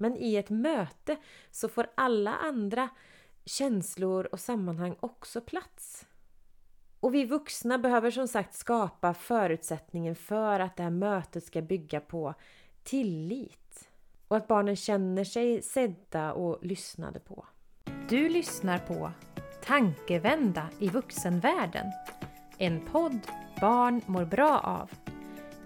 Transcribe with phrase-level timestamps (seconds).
[0.00, 1.16] Men i ett möte
[1.50, 2.88] så får alla andra
[3.44, 6.06] känslor och sammanhang också plats.
[7.00, 12.00] Och vi vuxna behöver som sagt skapa förutsättningen för att det här mötet ska bygga
[12.00, 12.34] på
[12.82, 13.88] tillit.
[14.28, 17.46] Och att barnen känner sig sedda och lyssnade på.
[18.08, 19.12] Du lyssnar på
[19.64, 21.86] Tankevända i vuxenvärlden.
[22.58, 23.20] En podd
[23.60, 24.90] barn mår bra av.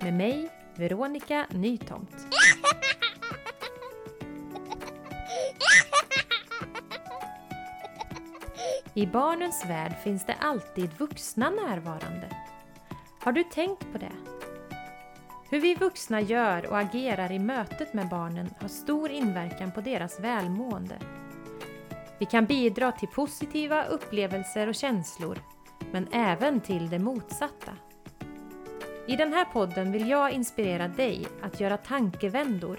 [0.01, 2.27] Med mig, Veronica Nytomt.
[8.97, 12.29] I barnens värld finns det alltid vuxna närvarande.
[13.21, 14.13] Har du tänkt på det?
[15.51, 20.21] Hur vi vuxna gör och agerar i mötet med barnen har stor inverkan på deras
[20.21, 20.99] välmående.
[22.19, 25.39] Vi kan bidra till positiva upplevelser och känslor,
[25.93, 27.73] men även till det motsatta.
[29.07, 32.79] I den här podden vill jag inspirera dig att göra tankevändor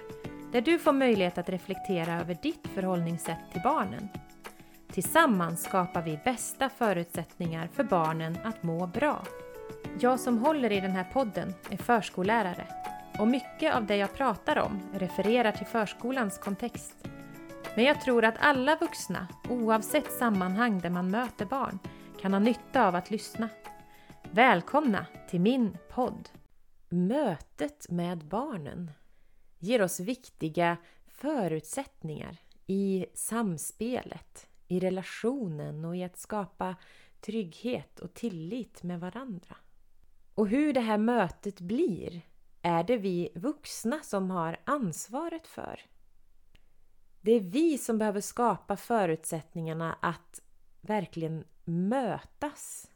[0.51, 4.09] där du får möjlighet att reflektera över ditt förhållningssätt till barnen.
[4.95, 9.23] Tillsammans skapar vi bästa förutsättningar för barnen att må bra.
[9.99, 12.67] Jag som håller i den här podden är förskollärare
[13.19, 17.07] och mycket av det jag pratar om refererar till förskolans kontext.
[17.75, 21.79] Men jag tror att alla vuxna, oavsett sammanhang där man möter barn,
[22.21, 23.49] kan ha nytta av att lyssna.
[24.31, 26.29] Välkomna till min podd!
[26.89, 28.91] Mötet med barnen
[29.59, 36.75] ger oss viktiga förutsättningar i samspelet, i relationen och i att skapa
[37.21, 39.55] trygghet och tillit med varandra.
[40.35, 42.21] Och hur det här mötet blir
[42.61, 45.81] är det vi vuxna som har ansvaret för.
[47.21, 50.41] Det är vi som behöver skapa förutsättningarna att
[50.81, 52.91] verkligen mötas.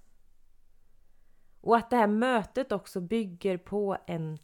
[1.62, 4.40] Och att det här mötet också bygger på en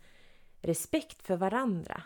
[0.61, 2.03] respekt för varandra.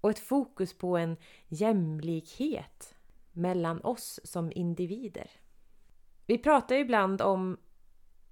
[0.00, 1.16] Och ett fokus på en
[1.48, 2.94] jämlikhet
[3.32, 5.30] mellan oss som individer.
[6.26, 7.56] Vi pratar ju ibland om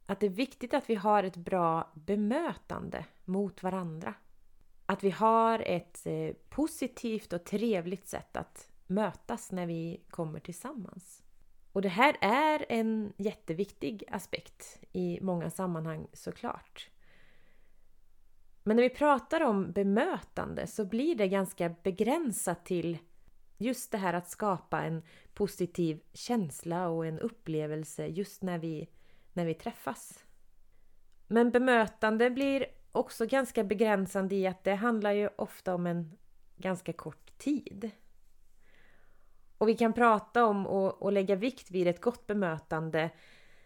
[0.07, 4.15] att det är viktigt att vi har ett bra bemötande mot varandra.
[4.87, 11.23] Att vi har ett eh, positivt och trevligt sätt att mötas när vi kommer tillsammans.
[11.73, 16.91] Och det här är en jätteviktig aspekt i många sammanhang såklart.
[18.63, 22.99] Men när vi pratar om bemötande så blir det ganska begränsat till
[23.59, 25.03] just det här att skapa en
[25.35, 28.89] positiv känsla och en upplevelse just när vi,
[29.33, 30.25] när vi träffas.
[31.27, 36.19] Men bemötande blir också ganska begränsande i att det handlar ju ofta om en
[36.57, 37.91] ganska kort tid.
[39.59, 43.11] Och vi kan prata om och, och lägga vikt vid ett gott bemötande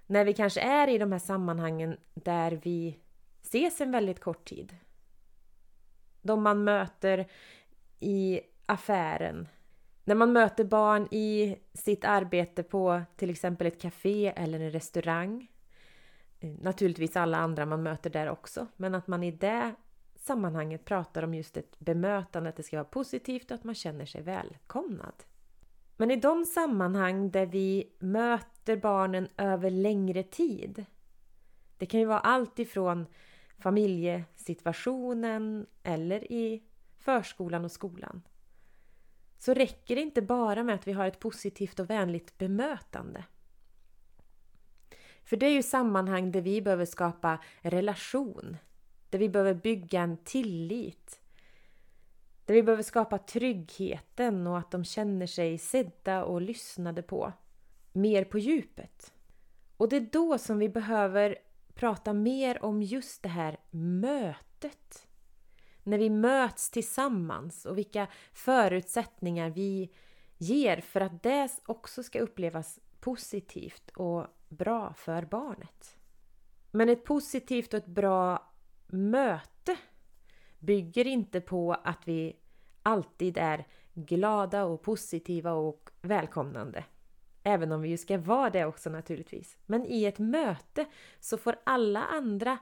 [0.06, 2.98] när vi kanske är i de här sammanhangen där vi
[3.42, 4.76] ses en väldigt kort tid.
[6.22, 7.26] De man möter
[8.00, 9.48] i affären.
[10.10, 15.50] När man möter barn i sitt arbete på till exempel ett café eller en restaurang.
[16.40, 19.74] Eh, naturligtvis alla andra man möter där också, men att man i det
[20.16, 24.06] sammanhanget pratar om just ett bemötande, att det ska vara positivt och att man känner
[24.06, 25.14] sig välkomnad.
[25.96, 30.84] Men i de sammanhang där vi möter barnen över längre tid.
[31.76, 33.06] Det kan ju vara allt ifrån
[33.58, 36.62] familjesituationen eller i
[36.98, 38.22] förskolan och skolan.
[39.40, 43.24] Så räcker det inte bara med att vi har ett positivt och vänligt bemötande.
[45.24, 48.56] För det är ju sammanhang där vi behöver skapa relation.
[49.10, 51.20] Där vi behöver bygga en tillit
[52.50, 57.32] där vi behöver skapa tryggheten och att de känner sig sedda och lyssnade på.
[57.92, 59.12] Mer på djupet.
[59.76, 61.36] Och det är då som vi behöver
[61.74, 65.08] prata mer om just det här mötet.
[65.82, 69.90] När vi möts tillsammans och vilka förutsättningar vi
[70.38, 75.98] ger för att det också ska upplevas positivt och bra för barnet.
[76.70, 78.52] Men ett positivt och ett bra
[78.86, 79.76] möte
[80.58, 82.36] bygger inte på att vi
[82.82, 86.84] alltid är glada och positiva och välkomnande.
[87.42, 89.58] Även om vi ju ska vara det också naturligtvis.
[89.66, 90.86] Men i ett möte
[91.20, 92.58] så får alla andra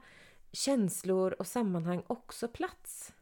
[0.52, 3.12] känslor och sammanhang också plats.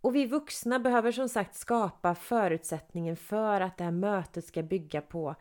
[0.00, 5.00] Och vi vuxna behöver som sagt skapa förutsättningen för att det här mötet ska bygga
[5.00, 5.34] på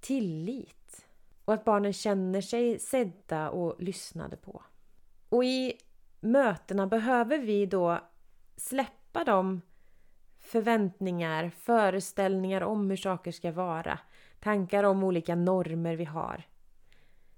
[0.00, 1.06] tillit.
[1.44, 4.62] Och att barnen känner sig sedda och lyssnade på.
[5.28, 5.74] Och i
[6.20, 7.98] mötena behöver vi då
[8.56, 9.60] släppa de
[10.38, 13.98] förväntningar, föreställningar om hur saker ska vara,
[14.40, 16.42] tankar om olika normer vi har.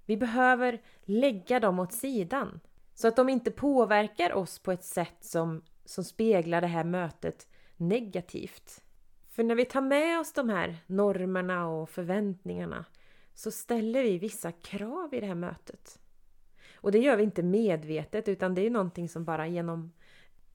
[0.05, 2.59] Vi behöver lägga dem åt sidan
[2.93, 7.47] så att de inte påverkar oss på ett sätt som, som speglar det här mötet
[7.77, 8.83] negativt.
[9.29, 12.85] För när vi tar med oss de här normerna och förväntningarna
[13.33, 15.99] så ställer vi vissa krav i det här mötet.
[16.75, 19.91] Och det gör vi inte medvetet utan det är någonting som bara genom,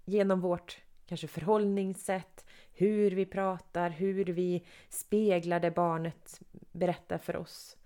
[0.05, 6.41] genom vårt kanske förhållningssätt, hur vi pratar, hur vi speglar det barnet
[6.73, 7.77] berättar för oss.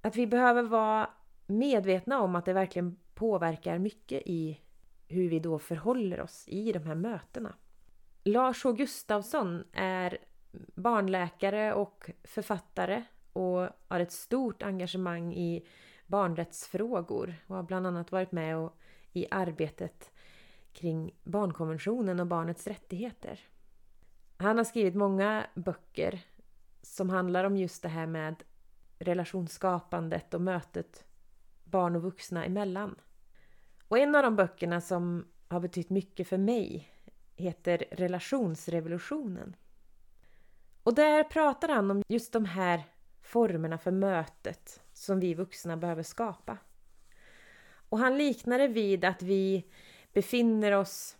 [0.00, 1.10] Att vi behöver vara
[1.46, 4.60] medvetna om att det verkligen påverkar mycket i
[5.08, 7.54] hur vi då förhåller oss i de här mötena.
[8.24, 10.18] Lars H Gustafsson är
[10.74, 15.66] barnläkare och författare och har ett stort engagemang i
[16.06, 18.76] barnrättsfrågor och har bland annat varit med och,
[19.12, 20.12] i arbetet
[20.72, 23.40] kring barnkonventionen och barnets rättigheter.
[24.36, 26.20] Han har skrivit många böcker
[26.82, 28.42] som handlar om just det här med
[28.98, 31.05] relationsskapandet och mötet
[31.76, 32.94] barn och vuxna emellan.
[33.88, 36.90] Och en av de böckerna som har betytt mycket för mig
[37.36, 39.56] heter Relationsrevolutionen.
[40.82, 42.82] Och där pratar han om just de här
[43.22, 46.58] formerna för mötet som vi vuxna behöver skapa.
[47.88, 49.66] Och han liknar det vid att vi
[50.12, 51.16] befinner oss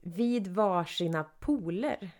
[0.00, 2.10] vid varsina poler.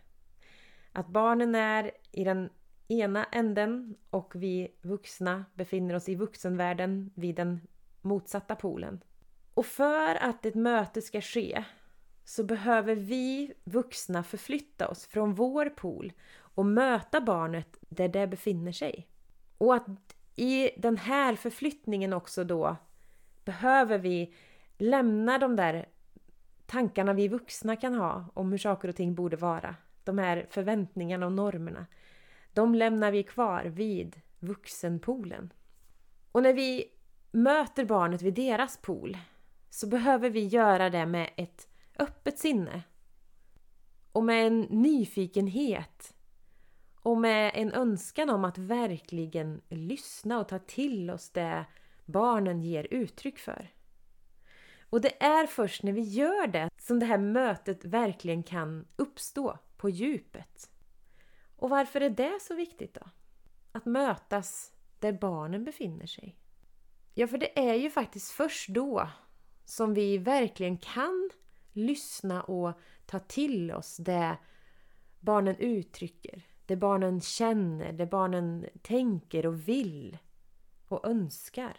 [0.93, 2.51] Att barnen är i den
[2.89, 7.61] ena änden och vi vuxna befinner oss i vuxenvärlden vid den
[8.01, 9.01] motsatta polen.
[9.55, 11.65] Och för att ett möte ska ske
[12.25, 18.73] så behöver vi vuxna förflytta oss från vår pool och möta barnet där det befinner
[18.73, 19.09] sig.
[19.59, 19.87] Och att
[20.37, 22.77] i den här förflyttningen också då
[23.45, 24.35] behöver vi
[24.79, 25.89] lämna de där
[26.67, 29.77] tankarna vi vuxna kan ha om hur saker och ting borde vara.
[30.05, 31.87] De här förväntningarna och normerna.
[32.55, 35.53] De lämnar vi kvar vid vuxenpoolen.
[36.33, 36.85] Och när vi
[37.31, 39.19] möter barnet vid deras pool
[39.71, 41.69] så behöver vi göra det med ett
[41.99, 42.83] öppet sinne.
[44.13, 46.15] Och med en nyfikenhet.
[46.97, 51.65] Och med en önskan om att verkligen lyssna och ta till oss det
[52.05, 53.71] barnen ger uttryck för.
[54.91, 59.59] Och det är först när vi gör det som det här mötet verkligen kan uppstå
[59.77, 60.71] på djupet.
[61.65, 63.01] Och varför är det så viktigt då?
[63.73, 66.37] Att mötas där barnen befinner sig.
[67.15, 69.09] Ja, för det är ju faktiskt först då
[69.65, 71.31] som vi verkligen kan
[71.73, 74.37] lyssna och ta till oss det
[75.21, 80.19] barnen uttrycker, det barnen känner, det barnen tänker och vill
[80.89, 81.77] och önskar.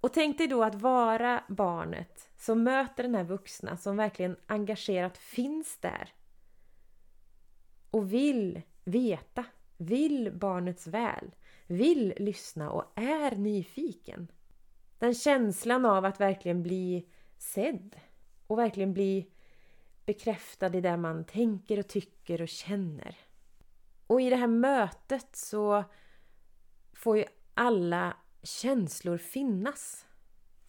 [0.00, 5.18] Och tänk dig då att vara barnet som möter den här vuxna som verkligen engagerat
[5.18, 6.12] finns där
[7.90, 9.44] och vill veta,
[9.76, 11.34] vill barnets väl,
[11.66, 14.28] vill lyssna och är nyfiken.
[14.98, 17.08] Den känslan av att verkligen bli
[17.38, 17.96] sedd
[18.46, 19.30] och verkligen bli
[20.06, 23.16] bekräftad i det man tänker och tycker och känner.
[24.06, 25.84] Och i det här mötet så
[26.92, 30.06] får ju alla känslor finnas.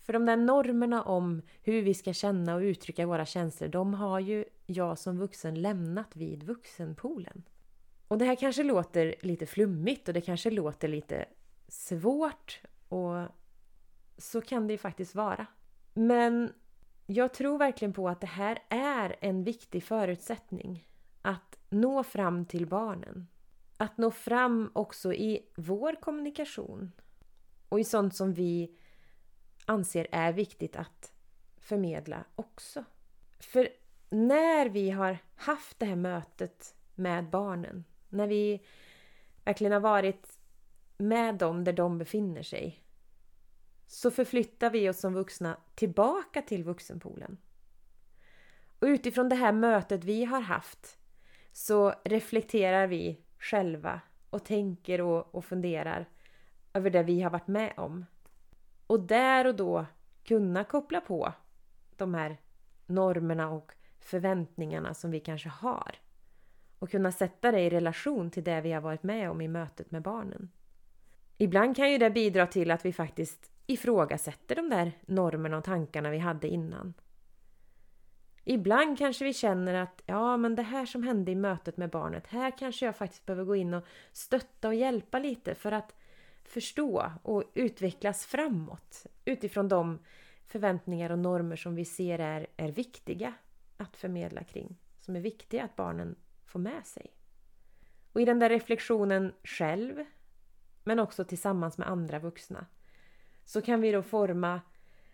[0.02, 4.20] För de där normerna om hur vi ska känna och uttrycka våra känslor, de har
[4.20, 7.44] ju jag som vuxen lämnat vid vuxenpoolen.
[8.08, 11.26] Och det här kanske låter lite flummigt och det kanske låter lite
[11.68, 13.28] svårt och
[14.18, 15.46] så kan det ju faktiskt vara.
[15.94, 16.54] Men
[17.06, 20.88] jag tror verkligen på att det här är en viktig förutsättning.
[21.22, 23.28] Att nå fram till barnen.
[23.78, 26.92] Att nå fram också i vår kommunikation.
[27.70, 28.78] Och i sånt som vi
[29.66, 31.14] anser är viktigt att
[31.58, 32.84] förmedla också.
[33.40, 33.70] För
[34.10, 38.66] när vi har haft det här mötet med barnen, när vi
[39.46, 40.40] verkligen har varit
[40.98, 42.84] med dem där de befinner sig,
[43.88, 47.38] så förflyttar vi oss som vuxna tillbaka till vuxenpoolen.
[48.80, 50.98] Och utifrån det här mötet vi har haft
[51.52, 56.10] så reflekterar vi själva och tänker och, och funderar
[56.74, 58.06] över det vi har varit med om.
[58.88, 59.86] Och där och då
[60.24, 61.34] kunna koppla på
[61.96, 62.38] de här
[62.86, 65.96] normerna och förväntningarna som vi kanske har.
[66.86, 69.92] Och kunna sätta det i relation till det vi har varit med om i mötet
[69.92, 70.50] med barnen.
[71.38, 76.10] Ibland kan ju det bidra till att vi faktiskt ifrågasätter de där normerna och tankarna
[76.10, 76.94] vi hade innan.
[78.44, 82.28] Ibland kanske vi känner att ja, men det här som hände i mötet med barnet,
[82.28, 85.96] här kanske jag faktiskt behöver gå in och stötta och hjälpa lite för att
[86.44, 90.00] förstå och utvecklas framåt utifrån de
[90.48, 93.34] förväntningar och normer som vi ser är, är viktiga
[93.78, 94.78] att förmedla kring.
[95.00, 96.16] Som är viktiga att barnen
[96.46, 97.12] få med sig.
[98.14, 100.06] Och i den där reflektionen själv,
[100.84, 102.66] men också tillsammans med andra vuxna,
[103.46, 104.62] så kan vi då forma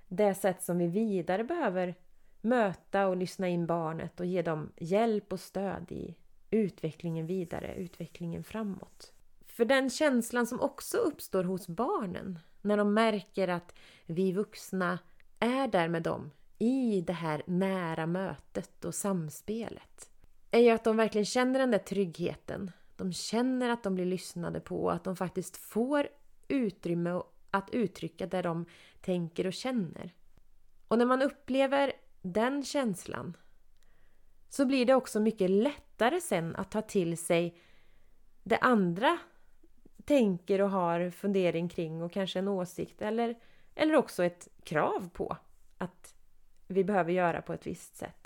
[0.08, 1.96] det sätt som vi vidare behöver
[2.42, 6.16] möta och lyssna in barnet och ge dem hjälp och stöd i
[6.52, 9.14] utvecklingen vidare, utvecklingen framåt.
[9.48, 15.00] För den känslan som också uppstår hos barnen när de märker att vi vuxna
[15.40, 20.11] är där med dem i det här nära mötet och samspelet
[20.52, 22.72] är ju att de verkligen känner den där tryggheten.
[22.96, 26.08] De känner att de blir lyssnade på och att de faktiskt får
[26.48, 28.66] utrymme att uttrycka det de
[29.02, 30.14] tänker och känner.
[30.88, 33.38] Och när man upplever den känslan
[34.50, 37.58] så blir det också mycket lättare sen att ta till sig
[38.44, 39.18] det andra
[40.06, 43.36] tänker och har fundering kring och kanske en åsikt eller,
[43.76, 45.38] eller också ett krav på
[45.78, 46.16] att
[46.68, 48.21] vi behöver göra på ett visst sätt.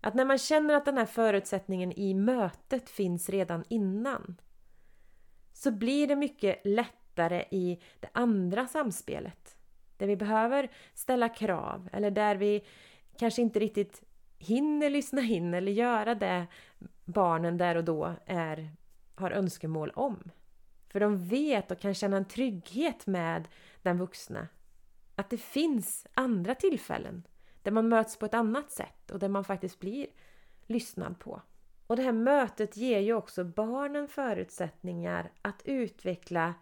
[0.00, 4.40] Att när man känner att den här förutsättningen i mötet finns redan innan
[5.52, 9.56] så blir det mycket lättare i det andra samspelet.
[9.96, 12.64] Där vi behöver ställa krav eller där vi
[13.16, 14.02] kanske inte riktigt
[14.38, 16.46] hinner lyssna in eller göra det
[17.04, 18.70] barnen där och då är,
[19.14, 20.30] har önskemål om.
[20.88, 23.48] För de vet och kan känna en trygghet med
[23.82, 24.48] den vuxna.
[25.16, 27.22] Att det finns andra tillfällen
[27.62, 30.06] där man möts på ett annat sätt och där man faktiskt blir
[30.66, 31.42] lyssnad på.
[31.86, 36.54] Och det här mötet ger ju också barnen förutsättningar att utveckla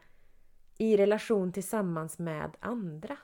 [0.78, 3.16] i relation tillsammans med andra.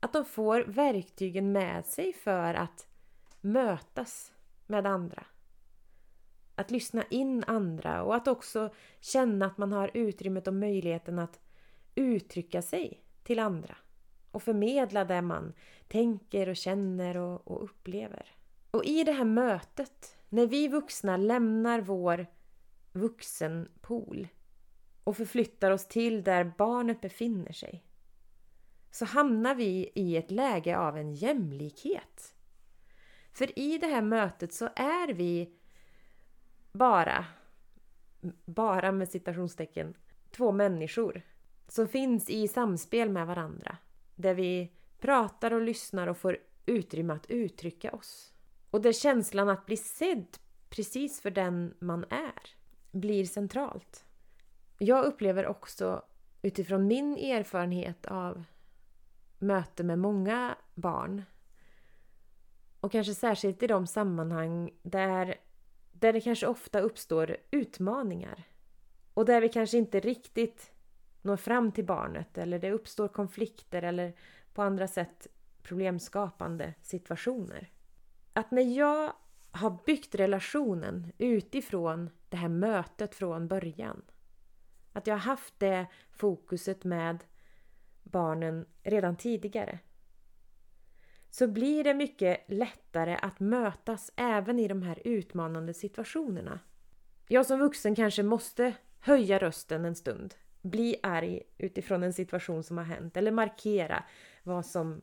[0.00, 2.86] Att de får verktygen med sig för att
[3.40, 4.32] mötas
[4.66, 5.24] med andra.
[6.54, 11.40] Att lyssna in andra och att också känna att man har utrymmet och möjligheten att
[11.94, 13.76] uttrycka sig till andra
[14.30, 15.52] och förmedla det man
[15.88, 18.34] tänker och känner och, och upplever.
[18.70, 22.26] Och i det här mötet, när vi vuxna lämnar vår
[22.92, 24.28] vuxenpool
[25.04, 27.84] och förflyttar oss till där barnet befinner sig
[28.90, 32.34] så hamnar vi i ett läge av en jämlikhet.
[33.32, 35.52] För i det här mötet så är vi
[36.72, 37.24] bara,
[38.44, 39.94] bara med citationstecken,
[40.30, 41.22] två människor
[41.68, 43.76] som finns i samspel med varandra.
[44.20, 48.32] Där vi pratar och lyssnar och får utrymme att uttrycka oss.
[48.70, 52.54] Och där känslan att bli sedd precis för den man är
[52.90, 54.04] blir centralt.
[54.78, 56.02] Jag upplever också
[56.42, 58.44] utifrån min erfarenhet av
[59.38, 61.22] möte med många barn
[62.80, 65.34] och kanske särskilt i de sammanhang där,
[65.92, 68.44] där det kanske ofta uppstår utmaningar
[69.14, 70.72] och där vi kanske inte riktigt
[71.22, 74.12] når fram till barnet eller det uppstår konflikter eller
[74.54, 75.26] på andra sätt
[75.62, 77.70] problemskapande situationer.
[78.32, 79.12] Att när jag
[79.50, 84.02] har byggt relationen utifrån det här mötet från början.
[84.92, 87.24] Att jag har haft det fokuset med
[88.02, 89.78] barnen redan tidigare.
[91.30, 96.60] Så blir det mycket lättare att mötas även i de här utmanande situationerna.
[97.28, 102.78] Jag som vuxen kanske måste höja rösten en stund bli arg utifrån en situation som
[102.78, 104.04] har hänt eller markera
[104.42, 105.02] vad som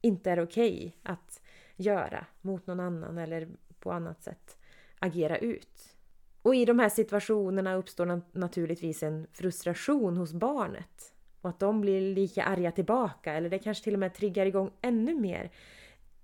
[0.00, 1.40] inte är okej okay att
[1.76, 4.58] göra mot någon annan eller på annat sätt
[4.98, 5.96] agera ut.
[6.42, 12.14] Och i de här situationerna uppstår naturligtvis en frustration hos barnet och att de blir
[12.14, 15.50] lika arga tillbaka eller det kanske till och med triggar igång ännu mer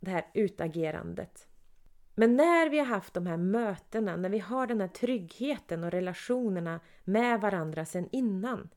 [0.01, 1.48] det här utagerandet.
[2.19, 5.91] Men när vi har haft de här mötena, när vi har den här tryggheten och
[5.91, 8.69] relationerna med varandra sedan innan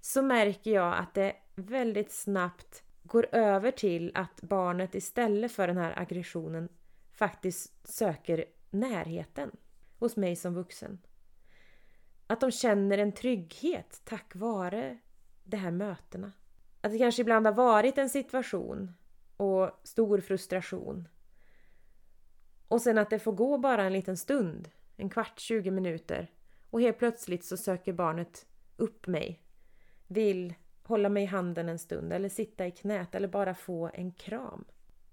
[0.00, 5.76] så märker jag att det väldigt snabbt går över till att barnet istället för den
[5.76, 6.68] här aggressionen
[7.12, 9.50] faktiskt söker närheten
[9.98, 10.98] hos mig som vuxen.
[12.26, 14.98] Att de känner en trygghet tack vare
[15.44, 16.32] de här mötena.
[16.80, 18.94] Att det kanske ibland har varit en situation
[19.36, 21.08] och stor frustration
[22.72, 26.30] och sen att det får gå bara en liten stund, en kvart, 20 minuter.
[26.70, 29.42] Och helt plötsligt så söker barnet upp mig.
[30.06, 34.12] Vill hålla mig i handen en stund eller sitta i knät eller bara få en
[34.12, 34.64] kram.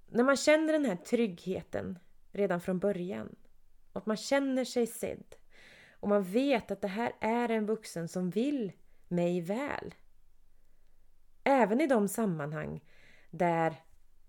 [0.08, 2.00] När man känner den här tryggheten
[2.32, 3.36] redan från början
[3.92, 5.36] och att man känner sig sedd
[6.00, 8.72] och man vet att det här är en vuxen som vill
[9.08, 9.96] mig väl.
[11.44, 12.84] Även i de sammanhang
[13.30, 13.76] där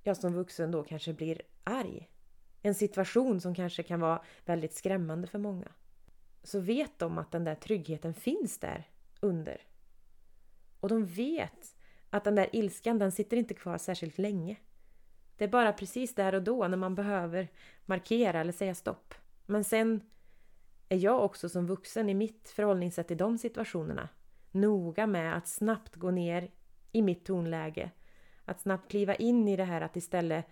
[0.03, 2.11] jag som vuxen då kanske blir arg
[2.63, 5.69] en situation som kanske kan vara väldigt skrämmande för många.
[6.43, 8.89] Så vet de att den där tryggheten finns där
[9.21, 9.61] under.
[10.81, 11.77] Och de vet
[12.11, 14.57] att den där ilskan, den sitter inte kvar särskilt länge.
[15.37, 17.49] Det är bara precis där och då när man behöver
[17.87, 19.15] markera eller säga stopp.
[19.47, 20.01] Men sen
[20.89, 24.09] är jag också som vuxen i mitt förhållningssätt i de situationerna
[24.51, 26.51] noga med att snabbt gå ner
[26.93, 27.91] i mitt tonläge.
[28.45, 30.47] Att snabbt kliva in i det här att istället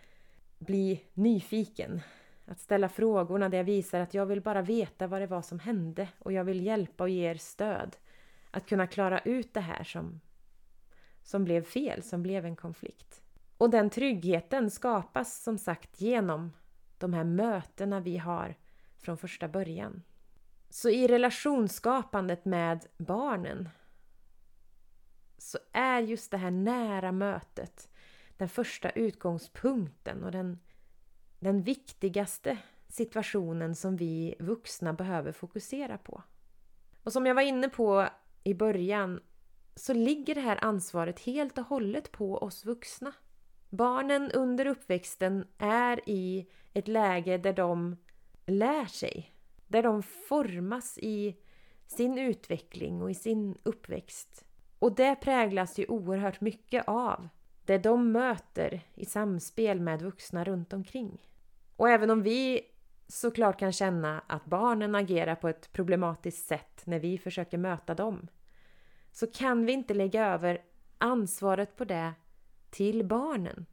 [0.59, 2.00] bli nyfiken.
[2.47, 5.59] Att ställa frågorna där jag visar att jag vill bara veta vad det var som
[5.59, 7.97] hände och jag vill hjälpa och ge er stöd.
[8.50, 10.21] Att kunna klara ut det här som,
[11.23, 13.23] som blev fel, som blev en konflikt.
[13.59, 16.53] Och den tryggheten skapas som sagt genom
[16.99, 18.55] de här mötena vi har
[18.99, 20.03] från första början.
[20.71, 23.69] Så i relationsskapandet med barnen
[25.38, 27.88] så är just det här nära mötet
[28.38, 30.59] den första utgångspunkten och den,
[31.38, 36.23] den viktigaste situationen som vi vuxna behöver fokusera på.
[37.02, 38.09] Och som jag var inne på
[38.45, 39.21] i början
[39.75, 43.12] så ligger det här ansvaret helt och hållet på oss vuxna.
[43.71, 47.97] Barnen under uppväxten är i ett läge där de
[48.47, 49.35] lär sig,
[49.66, 51.37] där de formas i
[51.87, 54.45] sin utveckling och i sin uppväxt.
[54.78, 57.28] Och det präglas ju oerhört mycket av
[57.68, 61.18] det de möter i samspel med vuxna runt omkring.
[61.76, 62.60] Och även om vi
[63.08, 68.28] såklart kan känna att barnen agerar på ett problematiskt sätt när vi försöker möta dem
[69.12, 70.62] så kan vi inte lägga över
[70.98, 72.12] ansvaret på det
[72.70, 73.66] till barnen.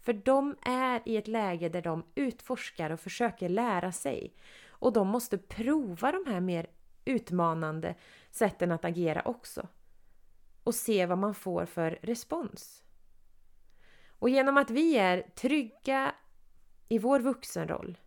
[0.00, 4.34] För de är i ett läge där de utforskar och försöker lära sig.
[4.66, 6.66] Och de måste prova de här mer
[7.04, 7.94] utmanande
[8.30, 9.68] sätten att agera också.
[10.64, 12.83] Och se vad man får för respons.
[14.24, 16.14] Och genom att vi är trygga
[16.88, 17.98] i vår vuxenroll,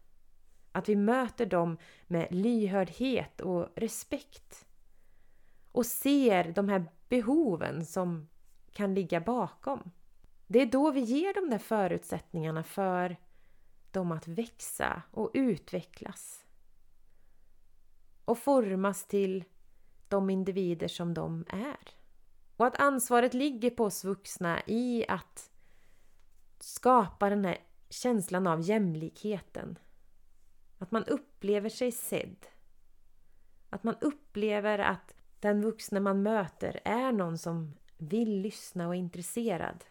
[0.71, 4.65] att vi möter dem med lyhördhet och respekt
[5.71, 8.27] och ser de här behoven som
[8.71, 9.91] kan ligga bakom.
[10.47, 13.17] Det är då vi ger de där förutsättningarna för
[13.91, 16.45] dem att växa och utvecklas.
[18.25, 19.43] Och formas till
[20.07, 21.89] de individer som de är.
[22.55, 25.51] Och att ansvaret ligger på oss vuxna i att
[26.63, 27.57] skapa den här
[27.89, 29.79] känslan av jämlikheten.
[30.77, 32.45] Att man upplever sig sedd.
[33.69, 38.99] Att man upplever att den vuxna man möter är någon som vill lyssna och är
[38.99, 39.83] intresserad.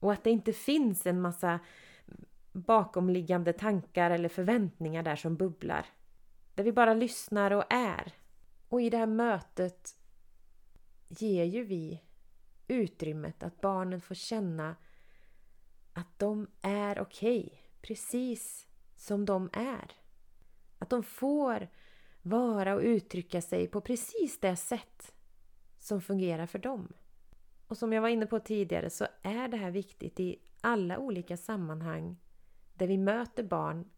[0.00, 1.60] Och att det inte finns en massa
[2.52, 5.86] bakomliggande tankar eller förväntningar där som bubblar.
[6.54, 8.12] Där vi bara lyssnar och är.
[8.68, 9.96] Och i det här mötet
[11.08, 12.02] ger ju vi
[12.68, 14.76] utrymmet att barnen får känna
[15.98, 19.92] att de är okej, okay, precis som de är.
[20.78, 21.68] Att de får
[22.22, 25.14] vara och uttrycka sig på precis det sätt
[25.78, 26.92] som fungerar för dem.
[27.66, 31.36] Och som jag var inne på tidigare så är det här viktigt i alla olika
[31.36, 32.16] sammanhang
[32.74, 33.90] där vi möter barn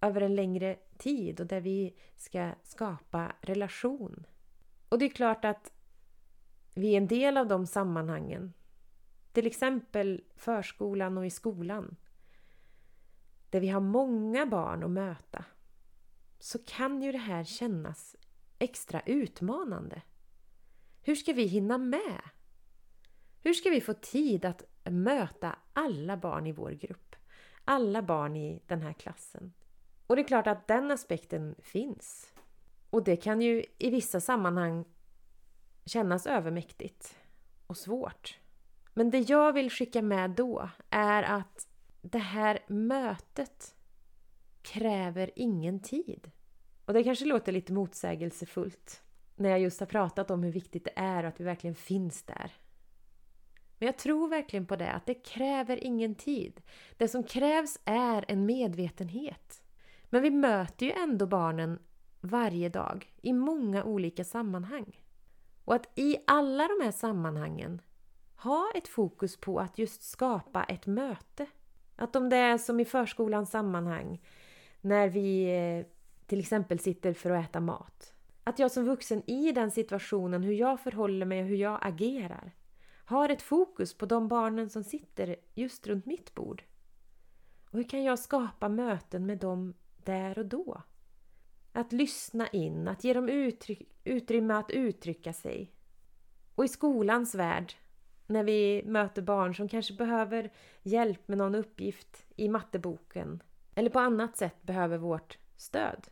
[0.00, 4.26] över en längre tid och där vi ska skapa relation.
[4.88, 5.72] Och det är klart att
[6.74, 8.52] vi är en del av de sammanhangen.
[9.32, 11.96] Till exempel förskolan och i skolan.
[13.50, 15.44] Där vi har många barn att möta.
[16.38, 18.16] Så kan ju det här kännas
[18.58, 20.02] extra utmanande.
[21.02, 22.20] Hur ska vi hinna med?
[23.42, 27.16] Hur ska vi få tid att möta alla barn i vår grupp?
[27.64, 29.52] Alla barn i den här klassen?
[30.06, 32.34] Och det är klart att den aspekten finns.
[32.90, 34.84] Och det kan ju i vissa sammanhang
[35.84, 37.16] kännas övermäktigt
[37.66, 38.39] och svårt.
[38.94, 41.68] Men det jag vill skicka med då är att
[42.02, 43.74] det här mötet
[44.62, 46.30] kräver ingen tid.
[46.84, 49.02] Och det kanske låter lite motsägelsefullt
[49.36, 52.52] när jag just har pratat om hur viktigt det är att vi verkligen finns där.
[53.78, 56.60] Men jag tror verkligen på det, att det kräver ingen tid.
[56.96, 59.62] Det som krävs är en medvetenhet.
[60.04, 61.78] Men vi möter ju ändå barnen
[62.20, 65.00] varje dag i många olika sammanhang.
[65.64, 67.82] Och att i alla de här sammanhangen
[68.42, 71.46] ha ett fokus på att just skapa ett möte.
[71.96, 74.20] Att om det är som i förskolans sammanhang,
[74.80, 75.86] när vi eh,
[76.26, 78.14] till exempel sitter för att äta mat.
[78.44, 82.52] Att jag som vuxen i den situationen, hur jag förhåller mig och hur jag agerar,
[83.04, 86.64] har ett fokus på de barnen som sitter just runt mitt bord.
[87.70, 90.82] Och hur kan jag skapa möten med dem där och då?
[91.72, 95.72] Att lyssna in, att ge dem uttryck, utrymme att uttrycka sig.
[96.54, 97.74] Och i skolans värld,
[98.30, 103.42] när vi möter barn som kanske behöver hjälp med någon uppgift i matteboken
[103.74, 106.08] eller på annat sätt behöver vårt stöd.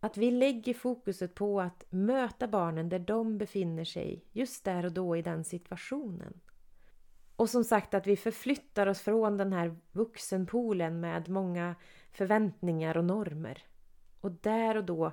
[0.00, 4.92] Att vi lägger fokuset på att möta barnen där de befinner sig just där och
[4.92, 6.40] då i den situationen.
[7.36, 11.74] Och som sagt att vi förflyttar oss från den här vuxenpoolen med många
[12.12, 13.64] förväntningar och normer.
[14.20, 15.12] Och där och då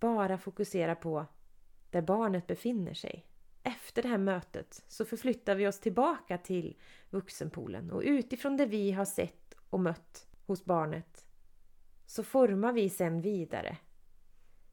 [0.00, 1.26] bara fokusera på
[1.90, 3.26] där barnet befinner sig
[3.66, 6.76] efter det här mötet så förflyttar vi oss tillbaka till
[7.10, 11.24] vuxenpoolen och utifrån det vi har sett och mött hos barnet
[12.06, 13.76] så formar vi sen vidare.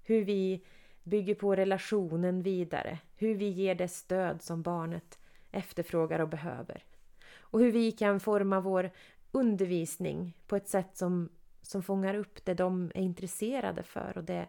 [0.04, 0.66] Hur vi
[1.04, 5.20] bygger på relationen vidare, hur vi ger det stöd som barnet
[5.52, 6.84] efterfrågar och behöver.
[7.38, 8.92] Och hur vi kan forma vår
[9.32, 11.30] undervisning på ett sätt som,
[11.62, 14.48] som fångar upp det de är intresserade för och det,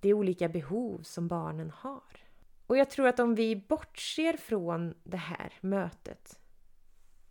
[0.00, 2.27] det olika behov som barnen har.
[2.68, 6.40] Och jag tror att om vi bortser från det här mötet,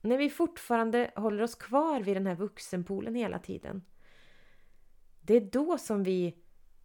[0.01, 3.83] när vi fortfarande håller oss kvar vid den här vuxenpoolen hela tiden,
[5.21, 6.37] det är då som vi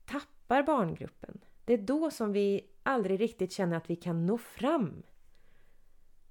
[0.04, 1.40] tappar barngruppen.
[1.64, 5.02] Det är då som vi aldrig riktigt känner att vi kan nå fram.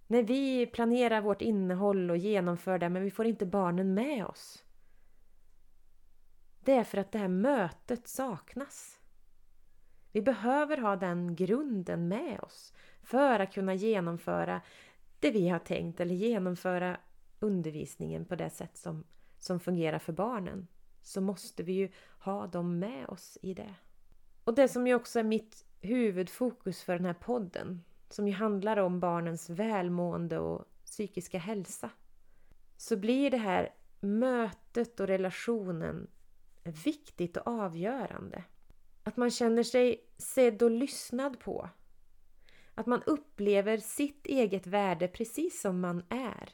[0.08, 4.64] När vi planerar vårt innehåll och genomför det, men vi får inte barnen med oss.
[6.60, 9.01] Det är för att det här mötet saknas.
[10.12, 14.62] Vi behöver ha den grunden med oss för att kunna genomföra
[15.20, 16.98] det vi har tänkt eller genomföra
[17.40, 19.04] undervisningen på det sätt som,
[19.40, 20.68] som fungerar för barnen.
[21.02, 23.74] Så måste vi ju ha dem med oss i det.
[24.44, 28.78] Och det som ju också är mitt huvudfokus för den här podden, som ju handlar
[28.78, 31.90] om barnens välmående och psykiska hälsa,
[32.78, 36.08] så blir det här mötet och relationen
[36.64, 38.44] viktigt och avgörande.
[39.04, 41.70] Att man känner sig sedd och lyssnad på.
[42.76, 46.50] Att man upplever sitt eget värde precis som man är.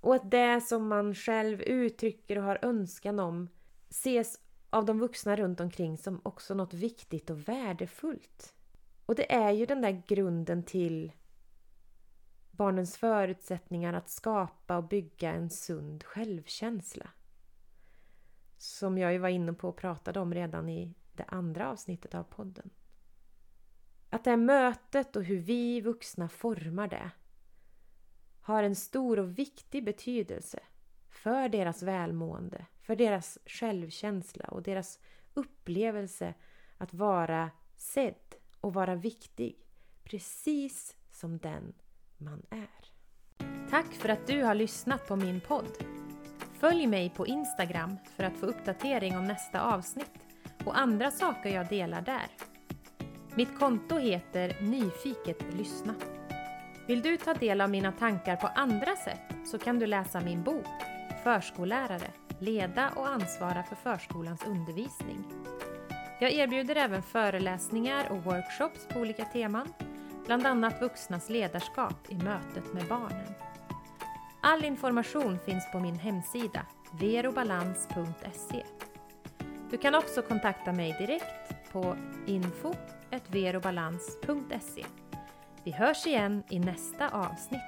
[0.00, 3.48] Och att det som man själv uttrycker och har önskan om
[3.90, 4.40] ses
[4.70, 8.54] av de vuxna runt omkring som också något viktigt och värdefullt.
[9.06, 11.12] Och det är ju den där grunden till
[12.50, 17.10] barnens förutsättningar att skapa och bygga en sund självkänsla.
[18.56, 22.22] Som jag ju var inne på och pratade om redan i det andra avsnittet av
[22.22, 22.70] podden.
[24.10, 27.10] Att det här mötet och hur vi vuxna formar det
[28.40, 30.60] har en stor och viktig betydelse
[31.08, 34.98] för deras välmående, för deras självkänsla och deras
[35.34, 36.34] upplevelse
[36.78, 39.58] att vara sedd och vara viktig,
[40.04, 41.74] precis som den
[42.16, 42.90] man är.
[43.70, 46.05] Tack för att du har lyssnat på min podd.
[46.60, 50.12] Följ mig på Instagram för att få uppdatering om nästa avsnitt
[50.64, 52.26] och andra saker jag delar där.
[53.34, 55.94] Mitt konto heter Nyfiket lyssna.
[56.86, 60.42] Vill du ta del av mina tankar på andra sätt så kan du läsa min
[60.42, 60.66] bok
[61.24, 65.24] Förskollärare, leda och ansvara för förskolans undervisning.
[66.20, 69.68] Jag erbjuder även föreläsningar och workshops på olika teman,
[70.26, 73.45] bland annat vuxnas ledarskap i mötet med barnen.
[74.48, 76.66] All information finns på min hemsida
[77.00, 78.62] verobalans.se.
[79.70, 84.84] Du kan också kontakta mig direkt på info.verobalans.se.
[85.64, 87.60] Vi hörs igen i nästa avsnitt.